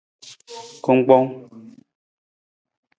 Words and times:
Kungkpong. 0.83 1.27